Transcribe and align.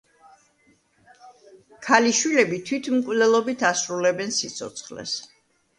ქალიშვილები 1.89 2.59
თვითმკვლელობით 2.71 3.69
ასრულებენ 3.73 4.39
სიცოცხლეს. 4.43 5.21